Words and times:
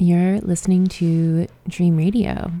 You're 0.00 0.38
listening 0.42 0.86
to 0.86 1.48
Dream 1.66 1.96
Radio. 1.96 2.52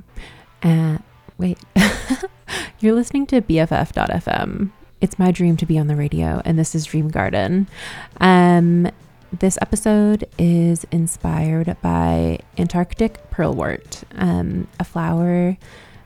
Uh, 0.60 0.98
wait, 1.38 1.56
you're 2.80 2.94
listening 2.94 3.26
to 3.28 3.40
BFF.fm. 3.40 4.72
It's 5.00 5.20
my 5.20 5.30
dream 5.30 5.56
to 5.58 5.66
be 5.66 5.78
on 5.78 5.86
the 5.86 5.94
radio, 5.94 6.42
and 6.44 6.58
this 6.58 6.74
is 6.74 6.84
Dream 6.84 7.08
Garden. 7.08 7.68
Um, 8.20 8.90
this 9.32 9.56
episode 9.62 10.28
is 10.36 10.84
inspired 10.90 11.76
by 11.80 12.40
Antarctic 12.58 13.30
pearlwort, 13.30 14.02
um, 14.16 14.66
a 14.80 14.84
flower 14.84 15.56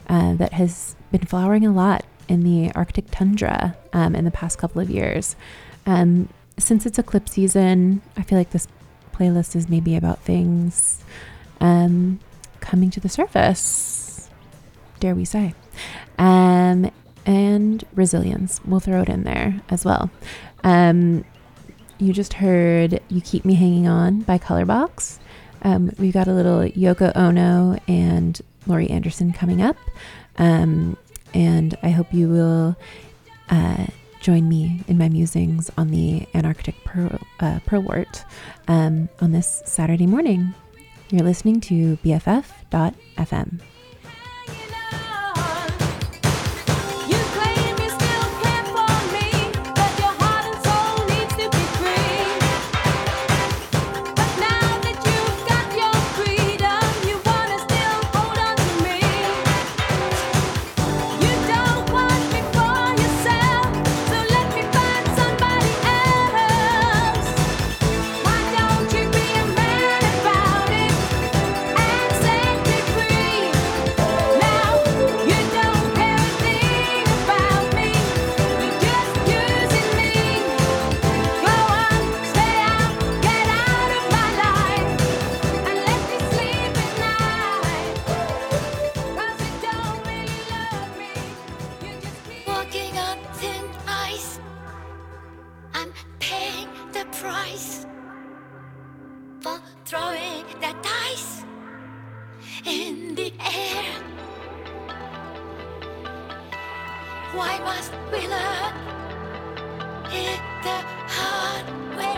uh, 0.08 0.34
that 0.34 0.52
has 0.52 0.96
been 1.12 1.24
flowering 1.24 1.64
a 1.64 1.72
lot 1.72 2.04
in 2.28 2.42
the 2.42 2.70
Arctic 2.74 3.06
tundra 3.10 3.74
um, 3.94 4.14
in 4.14 4.26
the 4.26 4.30
past 4.30 4.58
couple 4.58 4.82
of 4.82 4.90
years. 4.90 5.34
Um, 5.86 6.28
since 6.58 6.84
it's 6.84 6.98
eclipse 6.98 7.32
season, 7.32 8.02
I 8.18 8.22
feel 8.22 8.36
like 8.36 8.50
this 8.50 8.68
playlist 9.12 9.54
is 9.54 9.68
maybe 9.68 9.96
about 9.96 10.20
things 10.20 11.02
um, 11.60 12.20
coming 12.60 12.90
to 12.90 13.00
the 13.00 13.08
surface, 13.08 14.28
dare 15.00 15.14
we 15.14 15.24
say. 15.24 15.54
Um, 16.18 16.90
and 17.24 17.84
resilience, 17.94 18.60
we'll 18.64 18.80
throw 18.80 19.02
it 19.02 19.08
in 19.08 19.24
there 19.24 19.60
as 19.68 19.84
well. 19.84 20.10
Um, 20.64 21.24
you 21.98 22.12
just 22.12 22.34
heard 22.34 23.00
You 23.08 23.20
Keep 23.20 23.44
Me 23.44 23.54
Hanging 23.54 23.86
On 23.86 24.20
by 24.20 24.38
Colourbox. 24.38 25.18
Um, 25.62 25.92
we've 25.98 26.12
got 26.12 26.26
a 26.26 26.32
little 26.32 26.62
Yoko 26.62 27.14
Ono 27.14 27.78
and 27.86 28.40
Laurie 28.66 28.90
Anderson 28.90 29.32
coming 29.32 29.62
up. 29.62 29.76
Um, 30.36 30.96
and 31.34 31.76
I 31.82 31.90
hope 31.90 32.12
you 32.12 32.28
will 32.28 32.76
uh, 33.50 33.86
join 34.22 34.48
me 34.48 34.80
in 34.86 34.96
my 34.96 35.08
musings 35.08 35.70
on 35.76 35.88
the 35.88 36.26
Antarctic 36.32 36.76
pearl, 36.84 37.18
uh, 37.40 37.58
um, 38.68 39.08
on 39.20 39.32
this 39.32 39.62
Saturday 39.66 40.06
morning. 40.06 40.54
You're 41.10 41.24
listening 41.24 41.60
to 41.62 41.96
BFF.fm. 41.98 43.60
I'm 95.82 95.92
paying 96.20 96.68
the 96.92 97.04
price 97.10 97.86
for 99.40 99.58
throwing 99.84 100.44
the 100.60 100.72
dice 100.80 101.42
in 102.64 103.16
the 103.16 103.32
air. 103.40 103.94
Why 107.34 107.58
must 107.64 107.92
we 108.12 108.28
learn 108.28 108.74
it 110.12 110.40
the 110.62 110.78
hard 111.16 111.66
way 111.98 112.16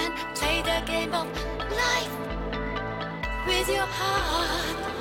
and 0.00 0.14
play 0.34 0.62
the 0.62 0.80
game 0.86 1.12
of 1.12 1.26
life 1.70 2.16
with 3.46 3.68
your 3.68 3.88
heart? 4.00 4.97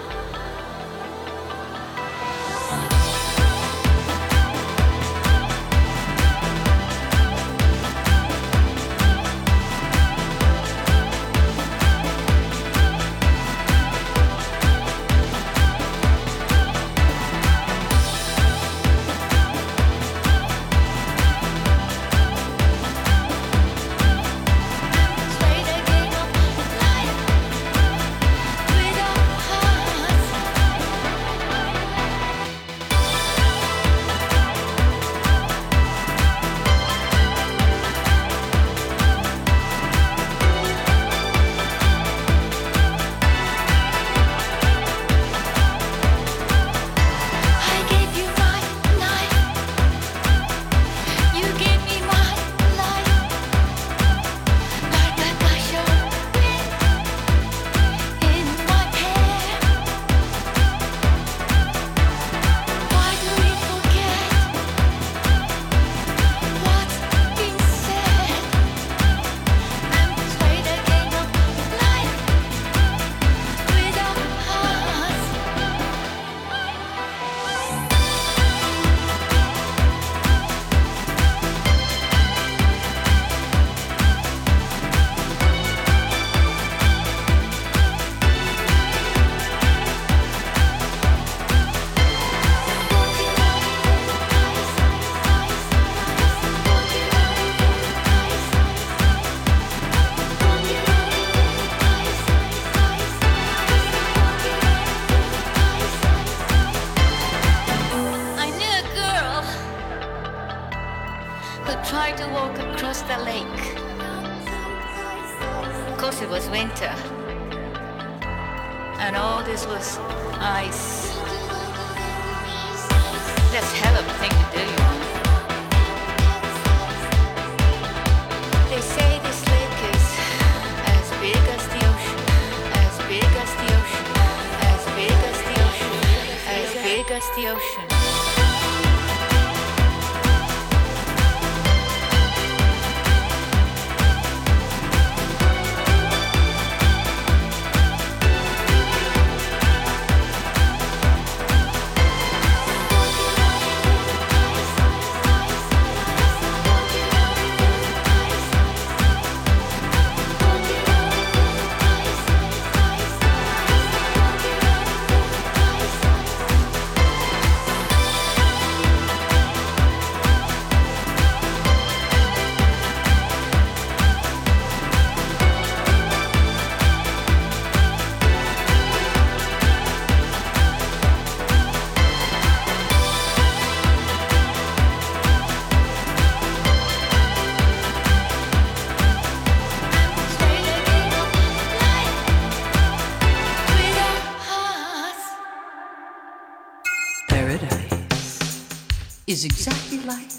is 199.37 199.45
exactly 199.45 199.99
like 199.99 200.31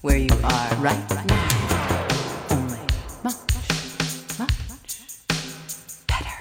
where 0.00 0.16
you 0.16 0.32
are 0.44 0.74
right 0.76 1.10
now, 1.26 2.48
only 2.48 2.78
much, 3.22 3.36
much 4.38 4.54
better. 6.08 6.36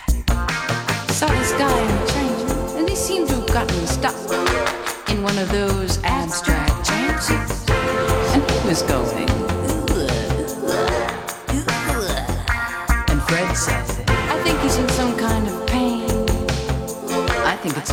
Saw 1.12 1.27
this 1.27 1.51
guy 1.59 1.81
in 1.81 1.88
the 2.00 2.05
train, 2.09 2.77
and 2.77 2.88
he 2.88 2.95
seemed 2.95 3.27
to 3.27 3.35
have 3.35 3.47
gotten 3.47 3.85
stuck 3.85 4.15
in 5.09 5.24
one 5.24 5.38
of 5.39 5.51
those 5.51 6.01
abstract 6.05 6.88
chances, 6.88 7.65
and 8.33 8.41
he 8.50 8.67
was 8.69 8.81
going. 8.83 9.27
I 14.07 14.41
think 14.43 14.59
he's 14.62 14.77
in 14.77 14.88
some 14.89 15.17
kind 15.17 15.47
of 15.47 15.67
pain. 15.67 16.09
I 17.43 17.57
think 17.62 17.77
it's 17.77 17.91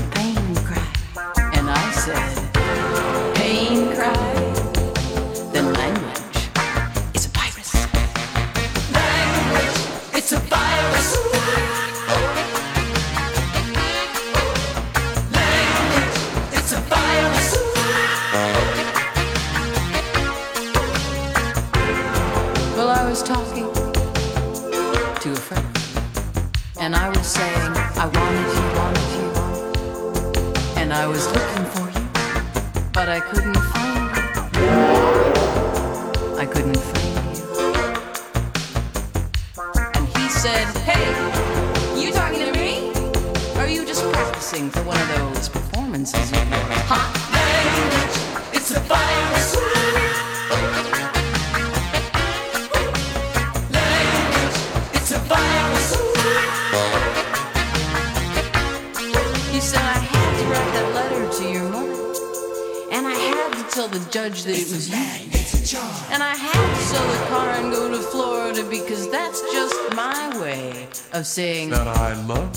of 71.22 71.26
seeing 71.28 71.70
that 71.70 71.86
I 71.86 72.14
love 72.26 72.51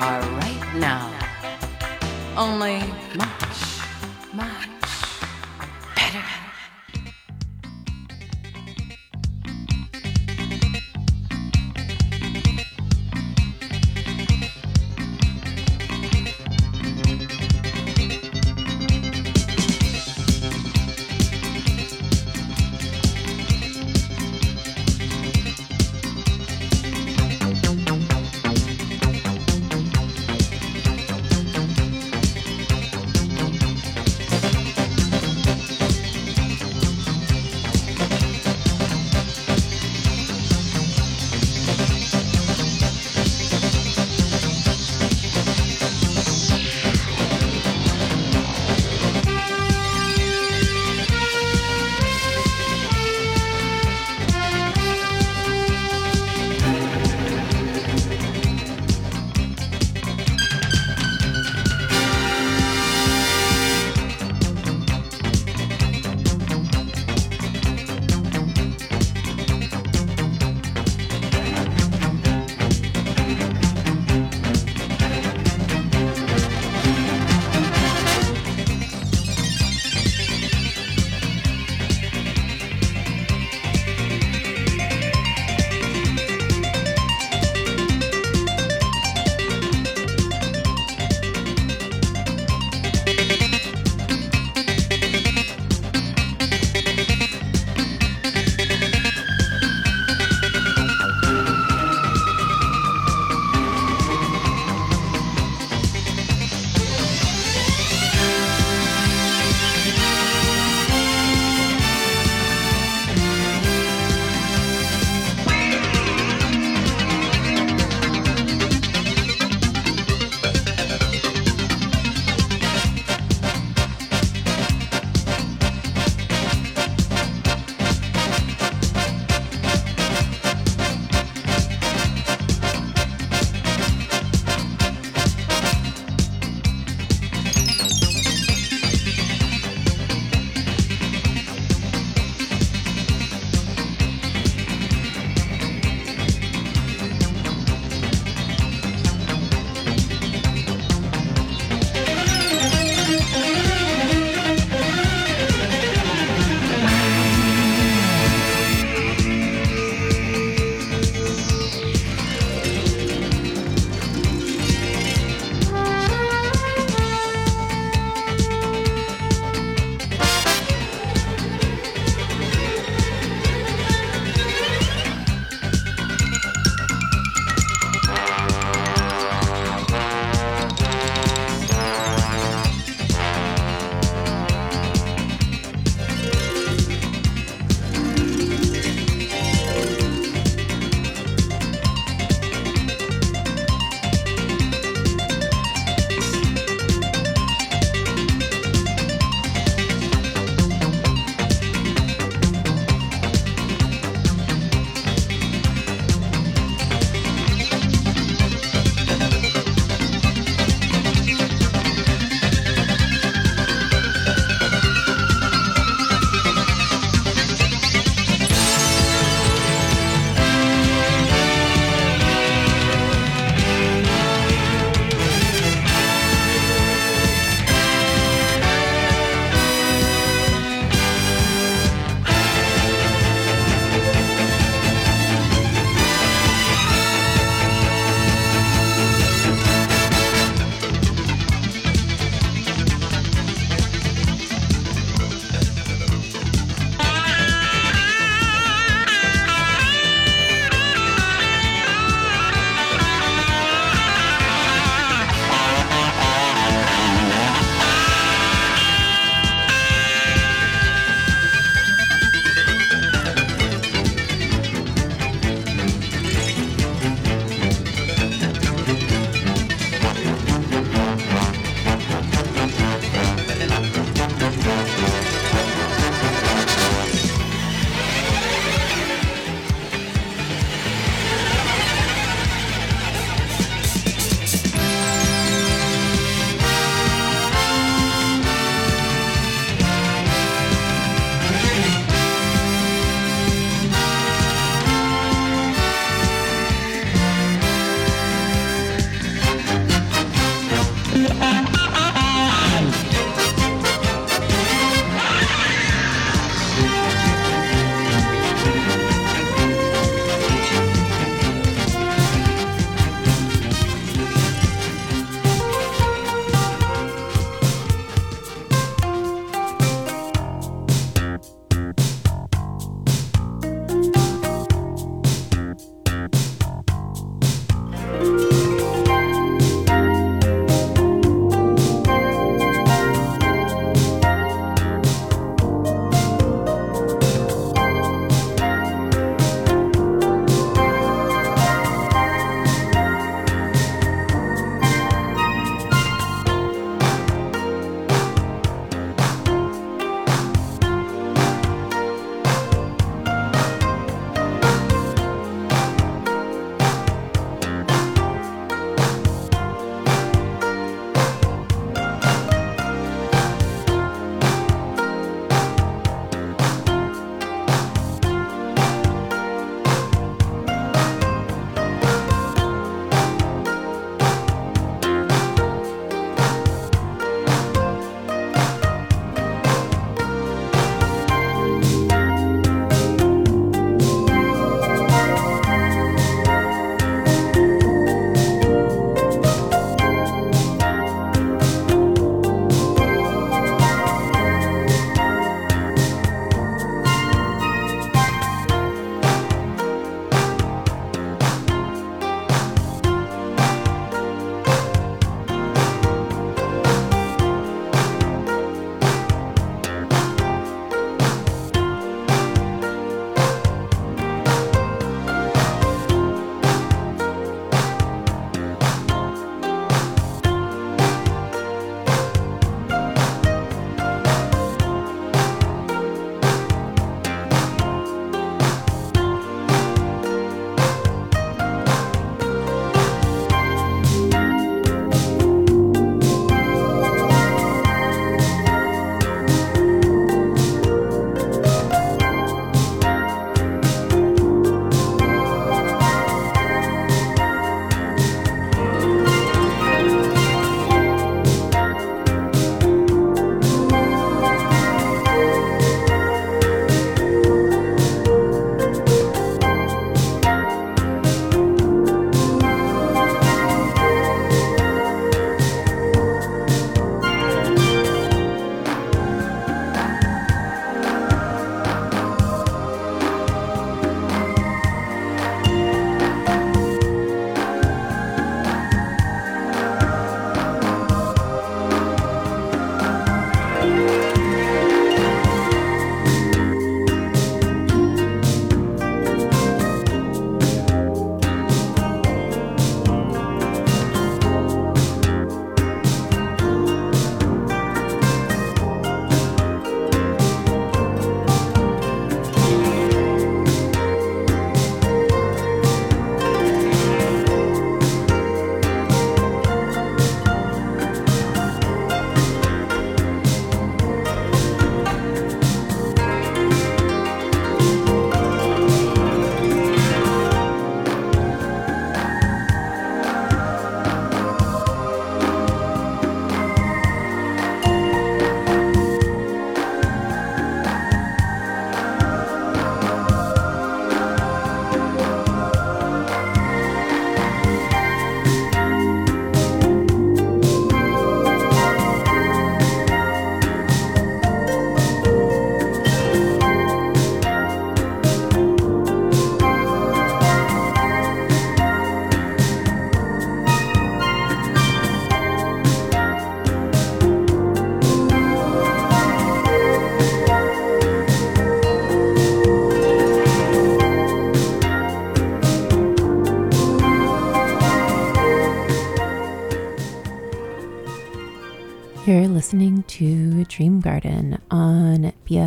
are 0.00 0.22
right 0.40 0.74
now. 0.76 1.12
Only 2.34 2.80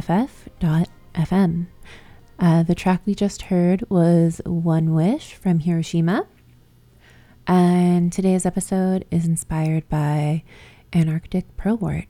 BFF.fm. 0.04 1.68
Uh, 2.38 2.64
the 2.64 2.76
track 2.76 3.02
we 3.06 3.16
just 3.16 3.44
heard 3.44 3.90
was 3.90 4.42
One 4.46 4.94
Wish 4.94 5.34
from 5.34 5.60
Hiroshima. 5.60 6.28
And 7.48 8.12
today's 8.12 8.46
episode 8.46 9.06
is 9.12 9.26
inspired 9.26 9.88
by 9.88 10.44
Antarctic 10.94 11.56
pearlwort, 11.56 12.08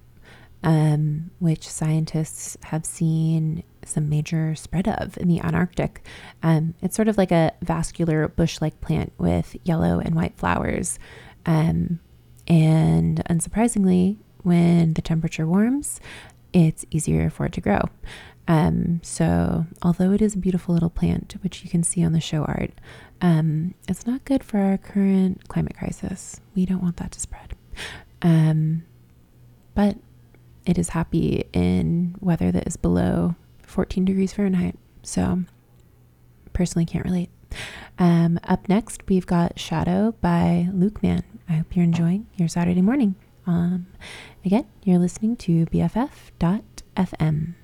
um, 0.64 1.30
which 1.38 1.68
scientists 1.68 2.58
have 2.64 2.86
seen 2.86 3.64
some 3.86 4.10
major 4.10 4.56
spread 4.56 4.88
of 4.88 5.18
in 5.20 5.28
the 5.28 5.42
Antarctic. 5.42 6.04
Um, 6.42 6.74
it's 6.82 6.96
sort 6.96 7.08
of 7.08 7.18
like 7.18 7.32
a 7.32 7.54
vascular 7.62 8.28
bush 8.28 8.60
like 8.60 8.82
plant 8.82 9.14
with 9.20 9.56
yellow 9.64 10.00
and 10.00 10.16
white 10.16 10.36
flowers. 10.38 10.98
Um, 11.46 12.00
and 12.48 13.24
unsurprisingly, 13.26 14.18
when 14.42 14.94
the 14.94 15.02
temperature 15.02 15.48
warms, 15.48 16.00
it's 16.54 16.86
easier 16.92 17.30
for 17.30 17.46
it 17.46 17.54
to 17.54 17.62
grow. 17.62 17.82
Um, 18.48 19.00
so, 19.04 19.66
although 19.82 20.12
it 20.12 20.22
is 20.22 20.36
a 20.36 20.38
beautiful 20.38 20.74
little 20.74 20.90
plant, 20.90 21.36
which 21.42 21.64
you 21.64 21.70
can 21.70 21.84
see 21.84 22.04
on 22.04 22.12
the 22.14 22.20
show 22.20 22.44
art, 22.44 22.72
um, 23.22 23.74
it's 23.88 24.06
not 24.06 24.26
good 24.26 24.44
for 24.44 24.60
our 24.60 24.78
current 24.78 25.48
climate 25.48 25.78
crisis. 25.78 26.42
We 26.56 26.66
don't 26.66 26.82
want 26.82 26.98
that 26.98 27.12
to 27.12 27.20
spread. 27.20 27.56
Um, 28.22 28.84
but 29.76 29.98
it 30.66 30.78
is 30.78 30.90
happy 30.90 31.46
in 31.54 32.16
weather 32.20 32.52
that 32.52 32.68
is 32.68 32.78
below 32.78 33.36
14 33.64 34.06
degrees 34.06 34.34
Fahrenheit. 34.34 34.78
So, 35.04 35.44
personally, 36.52 36.86
can't 36.86 37.06
relate. 37.06 37.30
Um, 37.98 38.40
up 38.44 38.68
next, 38.68 39.04
we've 39.08 39.28
got 39.28 39.56
Shadowww 39.56 40.16
by 40.20 40.70
Louke 40.72 41.02
Man. 41.04 41.24
I 41.48 41.54
hope 41.54 41.76
you're 41.76 41.84
enjoying 41.84 42.28
your 42.36 42.48
Saturday 42.48 42.82
morning. 42.82 43.16
Um, 43.46 43.88
again, 44.46 44.66
you're 44.84 45.00
listening 45.00 45.36
to 45.38 45.66
BFF.fm. 45.68 47.56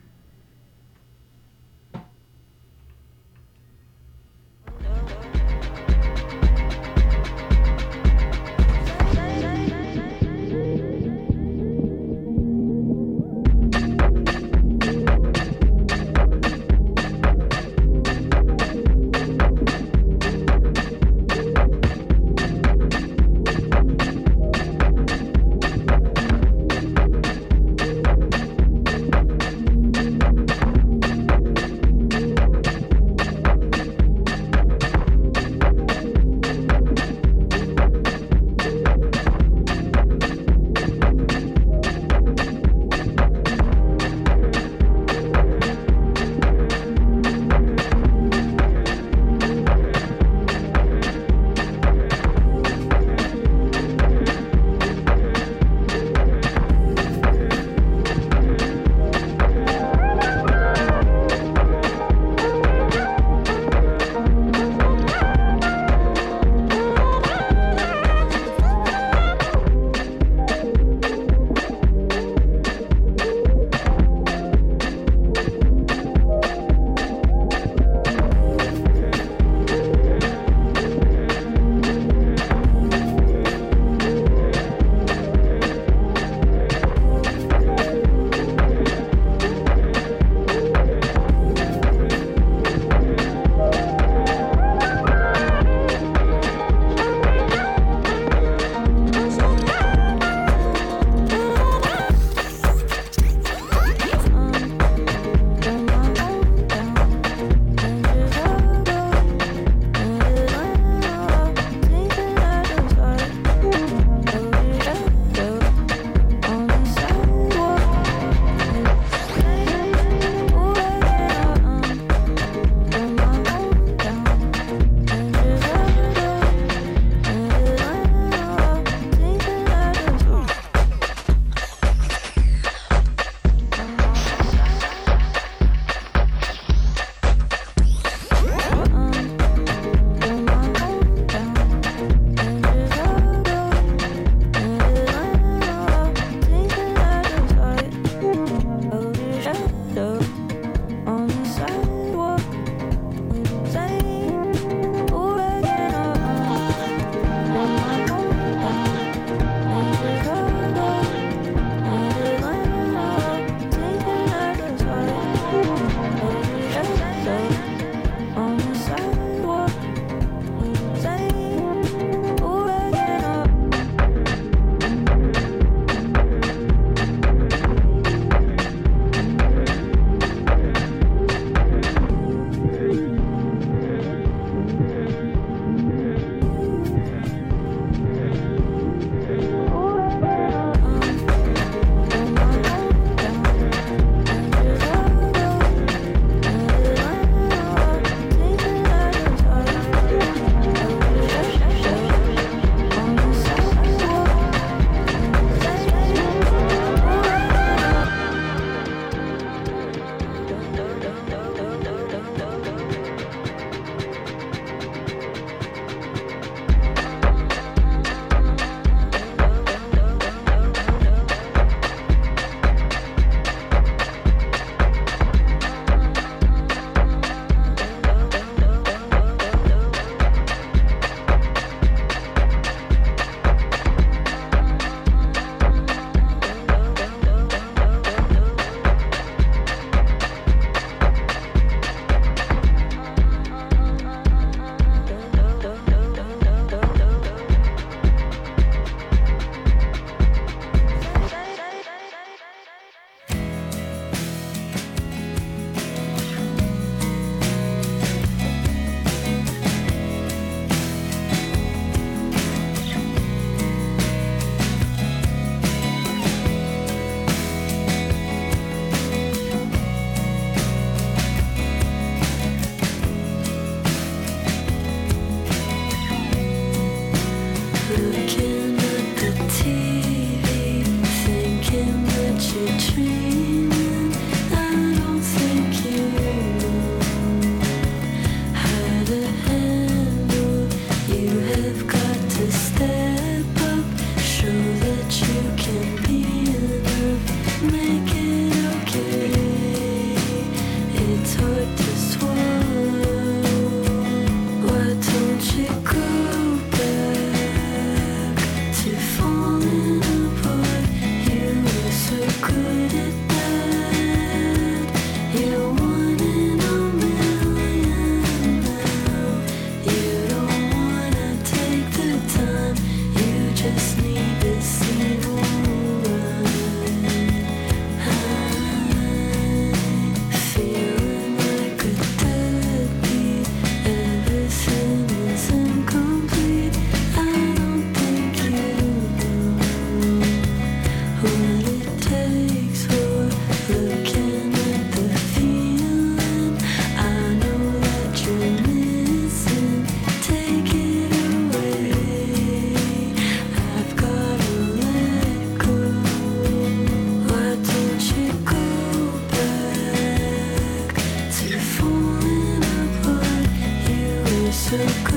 couldn't 364.80 365.09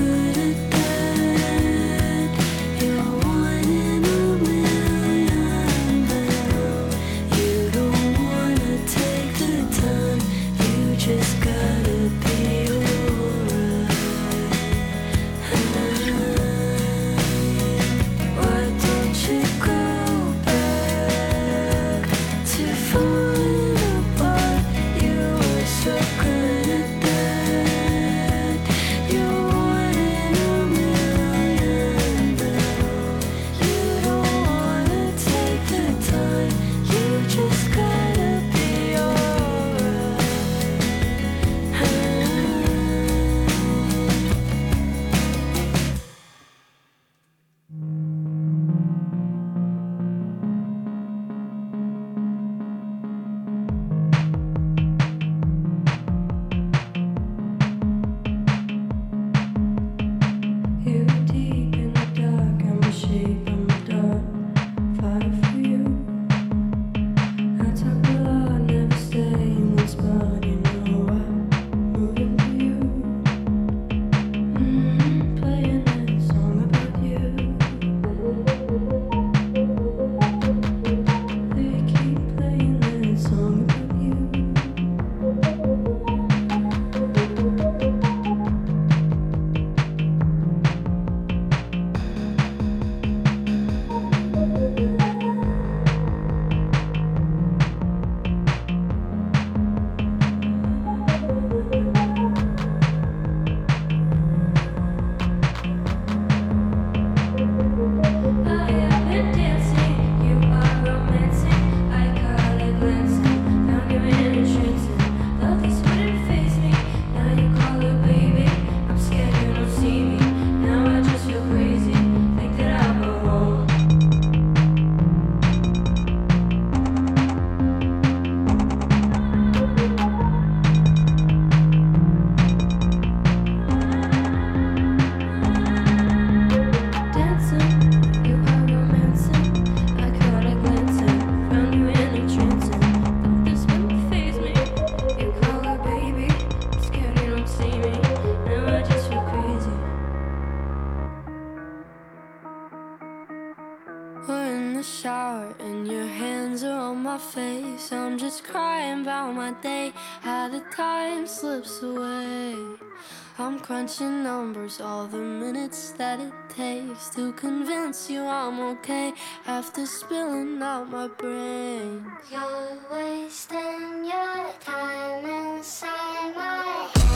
crunching 163.83 164.23
numbers, 164.23 164.79
all 164.79 165.07
the 165.07 165.17
minutes 165.17 165.91
that 165.97 166.17
it 166.17 166.31
takes 166.47 167.09
to 167.09 167.33
convince 167.33 168.09
you 168.09 168.21
I'm 168.21 168.57
okay 168.77 169.11
after 169.45 169.85
spilling 169.85 170.61
out 170.61 170.89
my 170.89 171.09
brain. 171.09 172.05
You're 172.31 172.77
wasting 172.89 174.05
your 174.05 174.53
time 174.61 175.25
inside 175.25 176.33
my 176.33 176.89
head. 176.95 177.12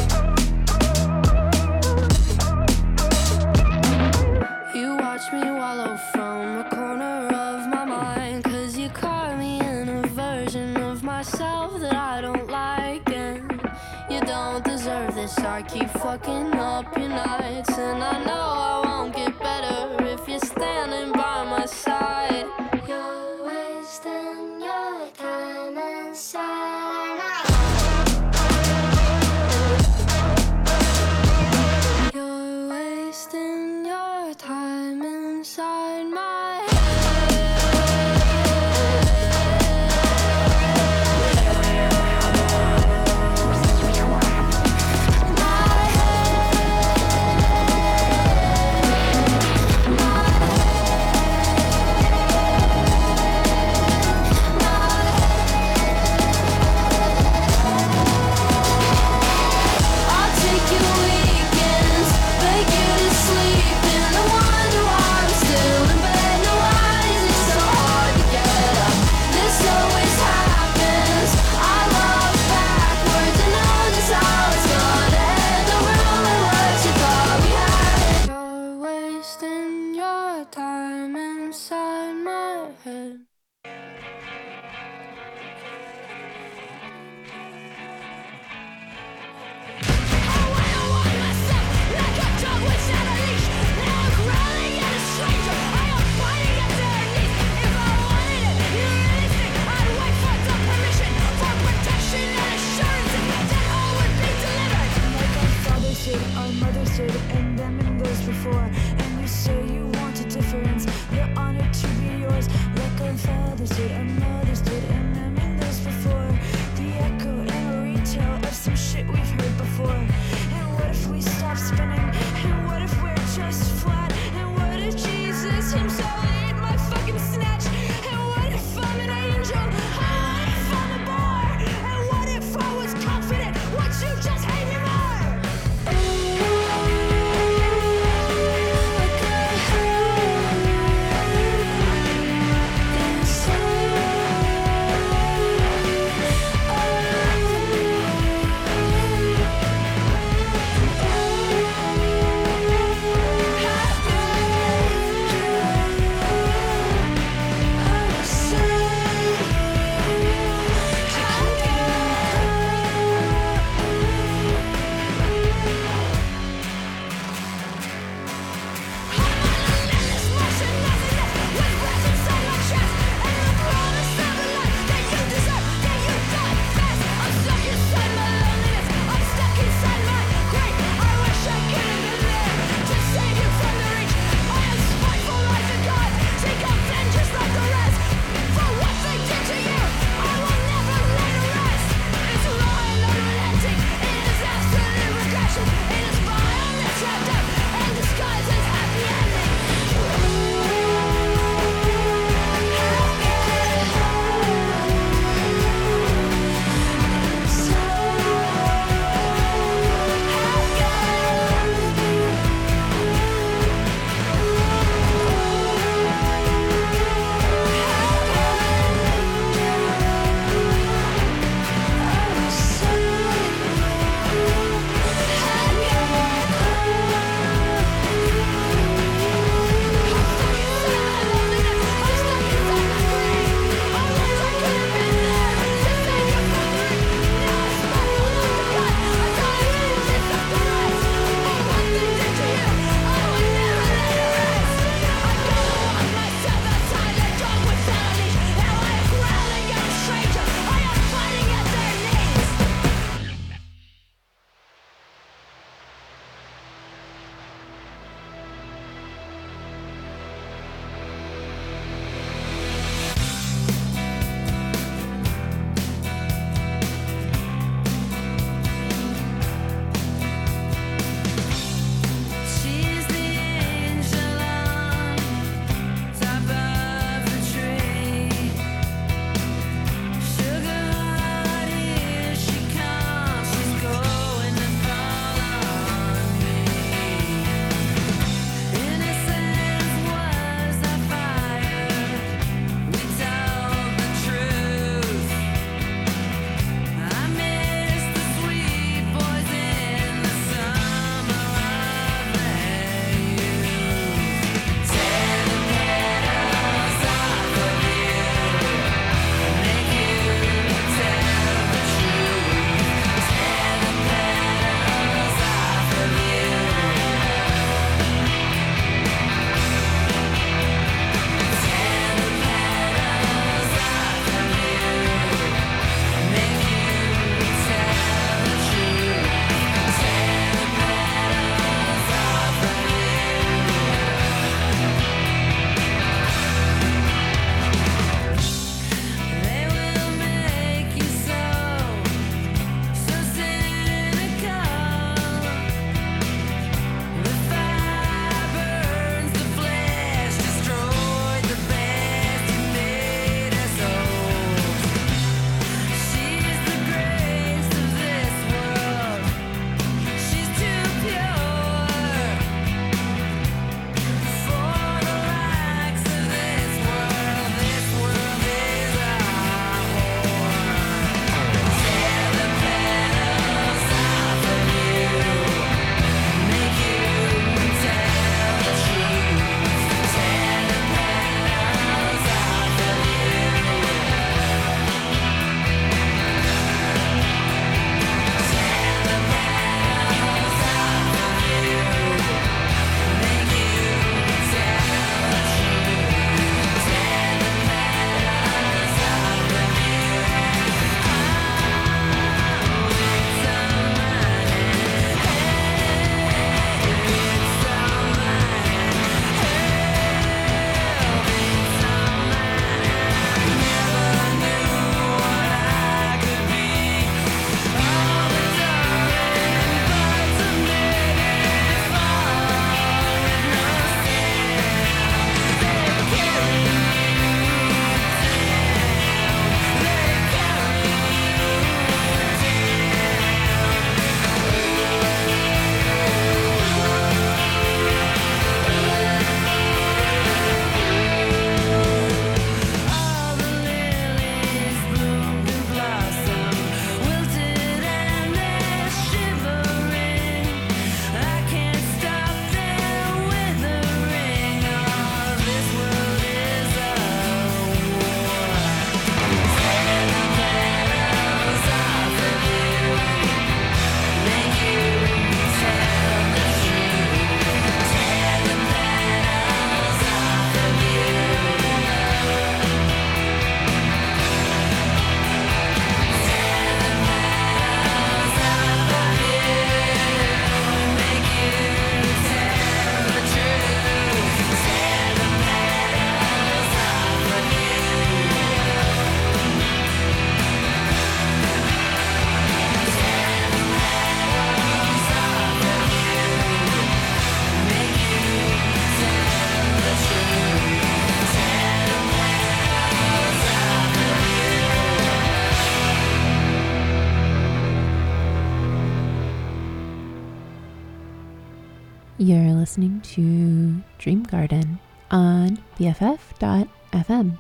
You're 512.28 512.56
listening 512.56 513.00
to 513.16 513.82
Dream 514.00 514.24
Garden 514.24 514.80
on 515.10 515.64
BFF.fm. 515.80 517.38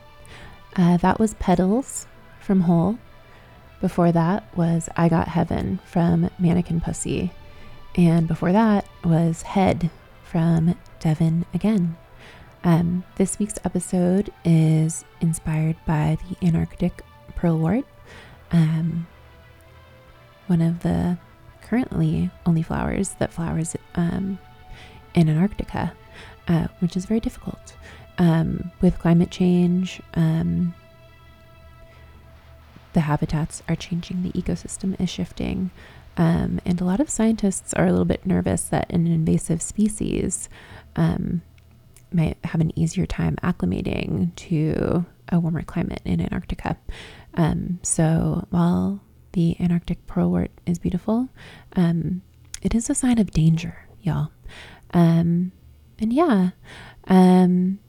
Uh, 0.77 0.95
that 0.95 1.19
was 1.19 1.33
Petals 1.33 2.07
from 2.39 2.61
Hole. 2.61 2.97
Before 3.81 4.13
that 4.13 4.47
was 4.55 4.87
I 4.95 5.09
Got 5.09 5.27
Heaven 5.27 5.81
from 5.83 6.29
Mannequin 6.39 6.79
Pussy. 6.79 7.33
And 7.97 8.29
before 8.29 8.53
that 8.53 8.87
was 9.03 9.41
Head 9.41 9.89
from 10.23 10.77
Devon 11.01 11.45
Again. 11.53 11.97
Um, 12.63 13.03
this 13.17 13.39
week's 13.39 13.59
episode 13.65 14.31
is 14.45 15.03
inspired 15.19 15.75
by 15.85 16.17
the 16.29 16.47
Antarctic 16.47 17.01
pearlwort, 17.35 17.83
um, 18.51 19.05
one 20.45 20.61
of 20.61 20.81
the 20.83 21.17
currently 21.61 22.31
only 22.45 22.61
flowers 22.61 23.09
that 23.19 23.33
flowers 23.33 23.75
um, 23.95 24.39
in 25.17 25.27
Antarctica, 25.29 25.93
uh, 26.47 26.67
which 26.79 26.95
is 26.95 27.05
very 27.05 27.19
difficult. 27.19 27.73
Um, 28.19 28.71
with 28.81 28.99
climate 28.99 29.31
change, 29.31 29.99
um, 30.13 30.75
the 32.93 33.01
habitats 33.01 33.63
are 33.67 33.75
changing, 33.75 34.21
the 34.21 34.31
ecosystem 34.31 34.99
is 35.01 35.09
shifting, 35.09 35.71
um, 36.17 36.59
and 36.65 36.79
a 36.79 36.85
lot 36.85 36.99
of 36.99 37.09
scientists 37.09 37.73
are 37.73 37.85
a 37.85 37.91
little 37.91 38.05
bit 38.05 38.25
nervous 38.25 38.61
that 38.63 38.91
an 38.91 39.07
invasive 39.07 39.61
species 39.61 40.49
um, 40.95 41.41
might 42.11 42.37
have 42.43 42.61
an 42.61 42.77
easier 42.79 43.07
time 43.07 43.35
acclimating 43.43 44.33
to 44.35 45.05
a 45.29 45.39
warmer 45.39 45.63
climate 45.63 46.01
in 46.05 46.21
Antarctica. 46.21 46.77
Um, 47.33 47.79
so 47.81 48.45
while 48.51 49.01
the 49.33 49.57
Antarctic 49.59 50.05
pearlwort 50.07 50.49
is 50.65 50.79
beautiful, 50.79 51.29
um, 51.75 52.21
it 52.61 52.73
is 52.73 52.89
a 52.89 52.95
sign 52.95 53.19
of 53.19 53.31
danger, 53.31 53.87
y'all. 54.01 54.29
Um, 54.93 55.51
and 55.99 56.13
yeah, 56.13 56.51
um, 57.07 57.79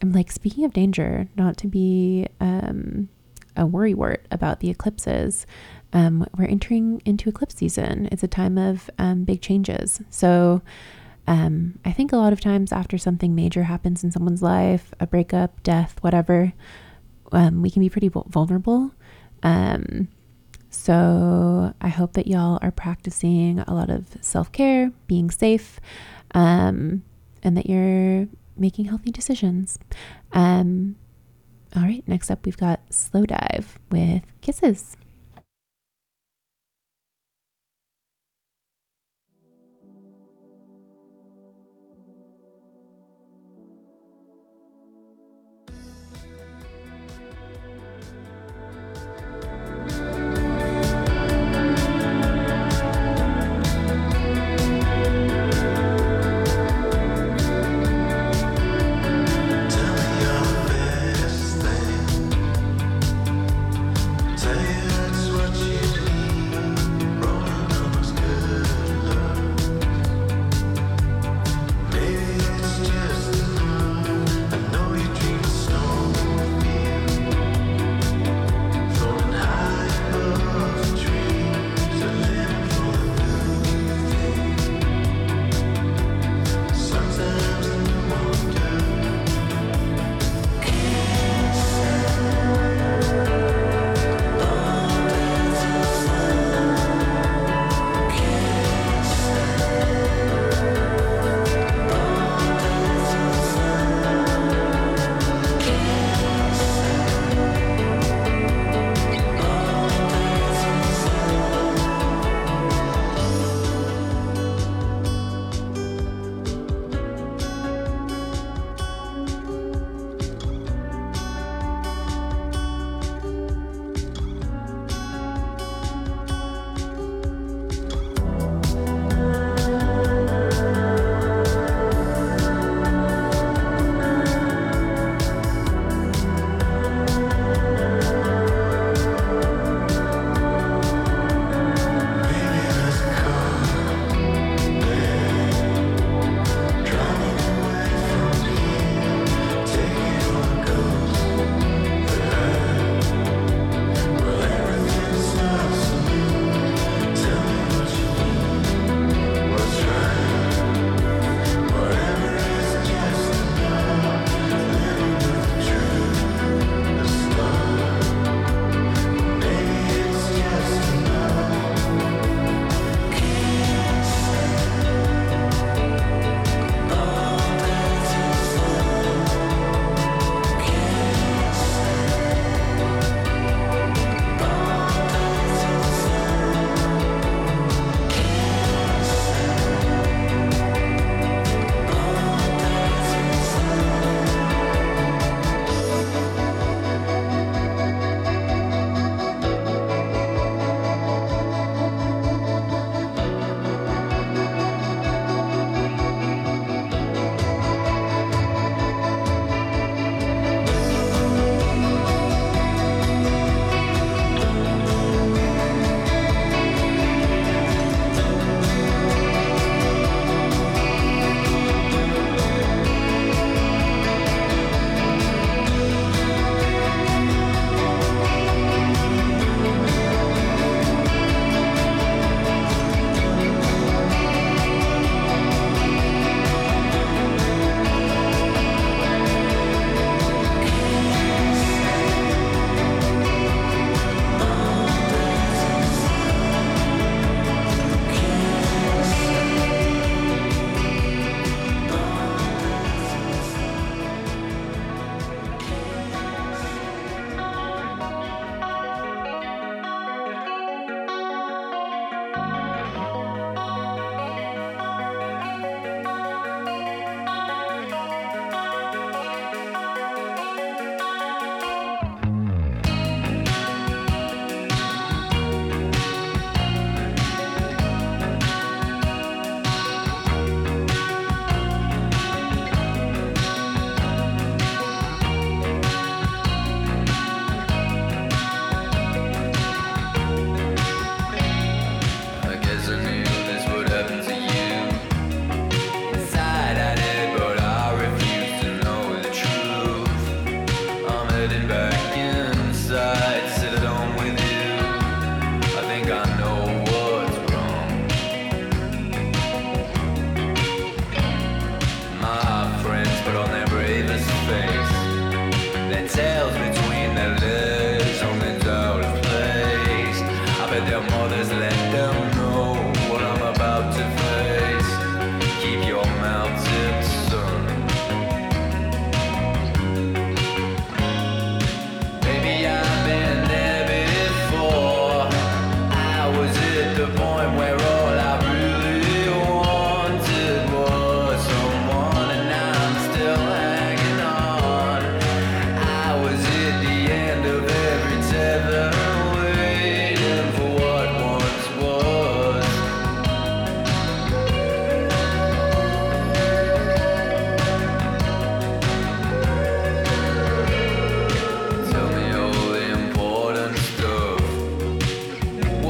I'm 0.00 0.12
like 0.12 0.30
speaking 0.30 0.64
of 0.64 0.72
danger, 0.72 1.28
not 1.36 1.56
to 1.58 1.66
be 1.66 2.26
um, 2.40 3.08
a 3.56 3.64
worrywart 3.64 4.18
about 4.30 4.60
the 4.60 4.70
eclipses. 4.70 5.46
Um, 5.92 6.26
we're 6.36 6.44
entering 6.44 7.02
into 7.04 7.28
eclipse 7.28 7.56
season. 7.56 8.08
It's 8.12 8.22
a 8.22 8.28
time 8.28 8.58
of 8.58 8.90
um, 8.98 9.24
big 9.24 9.40
changes. 9.40 10.02
So 10.10 10.62
um, 11.26 11.78
I 11.84 11.92
think 11.92 12.12
a 12.12 12.16
lot 12.16 12.32
of 12.32 12.40
times 12.40 12.72
after 12.72 12.96
something 12.96 13.34
major 13.34 13.64
happens 13.64 14.04
in 14.04 14.10
someone's 14.10 14.42
life, 14.42 14.92
a 15.00 15.06
breakup, 15.06 15.62
death, 15.62 15.96
whatever, 16.00 16.52
um, 17.32 17.62
we 17.62 17.70
can 17.70 17.80
be 17.80 17.90
pretty 17.90 18.08
vulnerable. 18.08 18.92
Um, 19.42 20.08
so 20.70 21.72
I 21.80 21.88
hope 21.88 22.12
that 22.14 22.26
y'all 22.26 22.58
are 22.62 22.70
practicing 22.70 23.60
a 23.60 23.74
lot 23.74 23.90
of 23.90 24.06
self 24.20 24.52
care, 24.52 24.92
being 25.06 25.30
safe, 25.30 25.80
um, 26.34 27.02
and 27.42 27.56
that 27.56 27.68
you're 27.68 28.28
making 28.56 28.86
healthy 28.86 29.10
decisions. 29.10 29.78
Um, 30.32 30.96
all 31.74 31.82
right, 31.82 32.02
next 32.06 32.30
up, 32.30 32.44
we've 32.44 32.56
got 32.56 32.88
Slowdive 32.90 33.66
with 33.90 34.22
Kisses. 34.40 34.96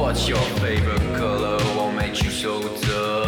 What's 0.09 0.27
your 0.27 0.41
favorite 0.57 1.15
color? 1.17 1.59
What 1.75 1.93
makes 1.93 2.23
you 2.23 2.31
so 2.31 2.59
tough? 2.77 3.18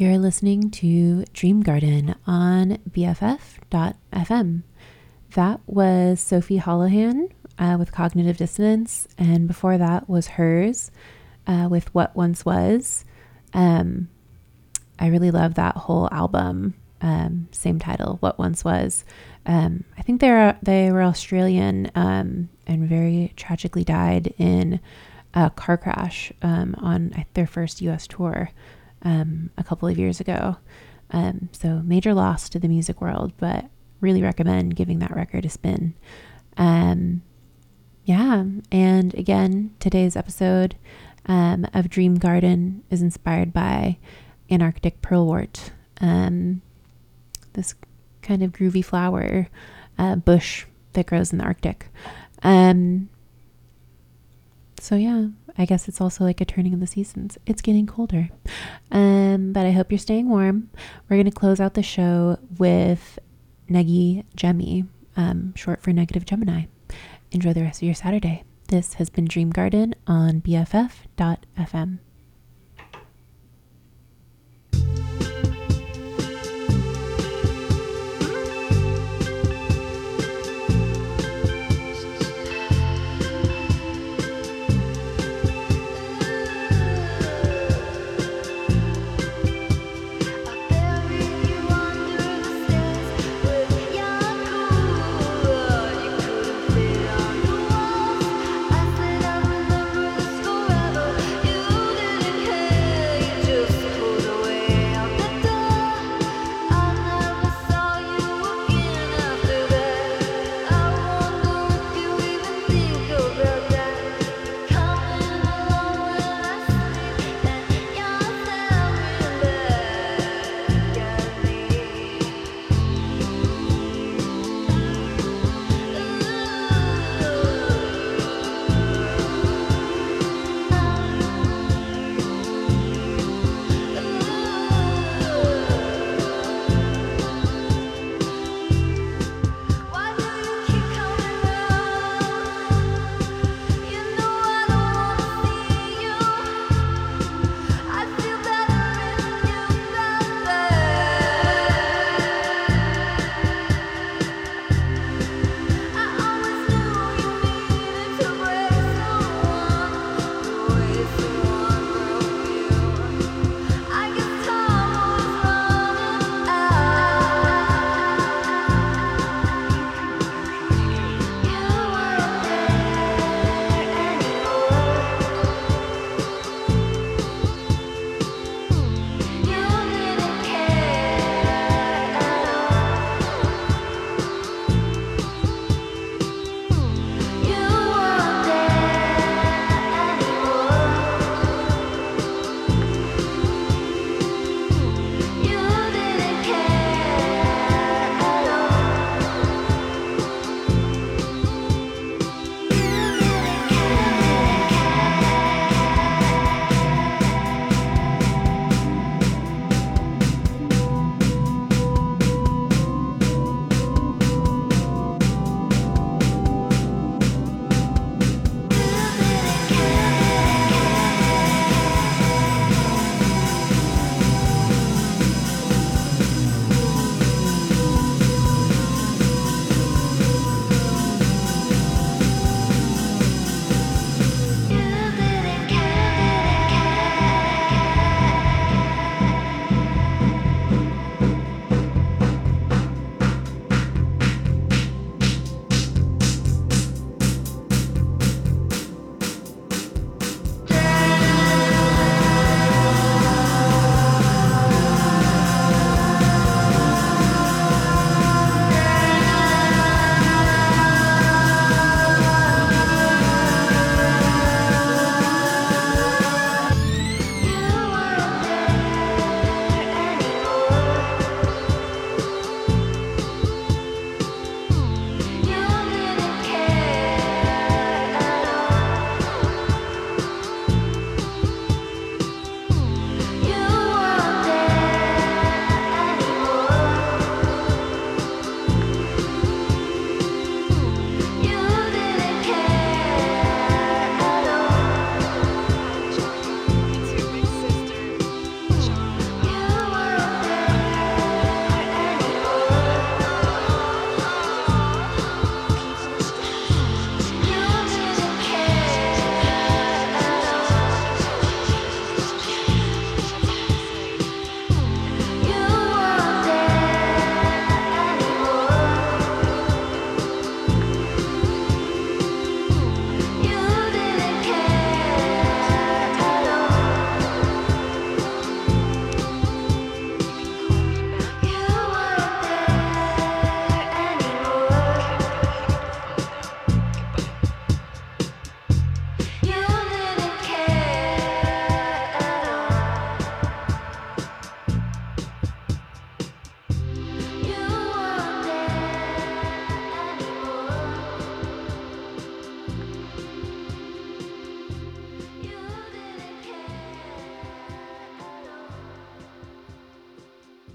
You're 0.00 0.16
listening 0.16 0.70
to 0.70 1.26
Dream 1.34 1.60
Garden 1.60 2.14
on 2.26 2.78
BFF.fm. 2.88 4.62
That 5.34 5.60
was 5.66 6.20
Sophie 6.22 6.58
Holohan 6.58 7.30
uh, 7.58 7.76
with 7.78 7.92
Cognitive 7.92 8.38
Dissonance, 8.38 9.06
and 9.18 9.46
before 9.46 9.76
that 9.76 10.08
was 10.08 10.26
Her's 10.26 10.90
uh, 11.46 11.68
with 11.70 11.94
What 11.94 12.16
Once 12.16 12.46
Was. 12.46 13.04
Um, 13.52 14.08
I 14.98 15.08
really 15.08 15.30
love 15.30 15.56
that 15.56 15.76
whole 15.76 16.08
album. 16.10 16.76
Um, 17.02 17.48
same 17.50 17.78
title, 17.78 18.16
What 18.20 18.38
Once 18.38 18.64
Was. 18.64 19.04
Um, 19.44 19.84
I 19.98 20.00
think 20.00 20.22
they're 20.22 20.56
they 20.62 20.90
were 20.90 21.02
Australian 21.02 21.90
um, 21.94 22.48
and 22.66 22.88
very 22.88 23.34
tragically 23.36 23.84
died 23.84 24.32
in 24.38 24.80
a 25.34 25.50
car 25.50 25.76
crash 25.76 26.32
um, 26.40 26.74
on 26.78 27.26
their 27.34 27.46
first 27.46 27.82
U.S. 27.82 28.06
tour 28.06 28.48
um, 29.02 29.50
a 29.56 29.64
couple 29.64 29.88
of 29.88 29.98
years 29.98 30.20
ago. 30.20 30.56
Um, 31.10 31.48
so 31.52 31.82
major 31.84 32.14
loss 32.14 32.48
to 32.50 32.58
the 32.58 32.68
music 32.68 33.00
world, 33.00 33.32
but 33.36 33.66
really 34.00 34.22
recommend 34.22 34.76
giving 34.76 34.98
that 35.00 35.14
record 35.14 35.44
a 35.44 35.48
spin. 35.48 35.94
Um, 36.56 37.22
yeah, 38.04 38.44
and 38.72 39.14
again, 39.14 39.74
today's 39.78 40.16
episode 40.16 40.76
um, 41.26 41.66
of 41.74 41.90
Dream 41.90 42.16
Garden 42.16 42.82
is 42.90 43.02
inspired 43.02 43.52
by 43.52 43.98
Antarctic 44.50 45.00
pearlwort. 45.02 45.70
Um, 46.00 46.62
this 47.52 47.74
kind 48.22 48.42
of 48.42 48.52
groovy 48.52 48.84
flower 48.84 49.48
uh, 49.98 50.16
bush 50.16 50.64
that 50.92 51.06
grows 51.06 51.32
in 51.32 51.38
the 51.38 51.44
Arctic. 51.44 51.88
Um, 52.42 53.10
so 54.80 54.96
yeah, 54.96 55.26
I 55.56 55.64
guess 55.64 55.88
it's 55.88 56.00
also 56.00 56.24
like 56.24 56.40
a 56.40 56.44
turning 56.44 56.74
of 56.74 56.80
the 56.80 56.86
seasons. 56.86 57.38
It's 57.46 57.62
getting 57.62 57.86
colder. 57.86 58.28
Um, 58.90 59.52
but 59.52 59.66
I 59.66 59.72
hope 59.72 59.90
you're 59.90 59.98
staying 59.98 60.28
warm. 60.28 60.70
We're 61.08 61.16
going 61.16 61.30
to 61.30 61.30
close 61.30 61.60
out 61.60 61.74
the 61.74 61.82
show 61.82 62.38
with 62.58 63.18
Negi 63.68 64.24
Gemi, 64.36 64.88
um, 65.16 65.54
short 65.54 65.82
for 65.82 65.92
Negative 65.92 66.24
Gemini. 66.24 66.64
Enjoy 67.32 67.52
the 67.52 67.62
rest 67.62 67.80
of 67.82 67.86
your 67.86 67.94
Saturday. 67.94 68.44
This 68.68 68.94
has 68.94 69.10
been 69.10 69.24
Dream 69.24 69.50
Garden 69.50 69.94
on 70.06 70.40
BFF.fm. 70.40 71.98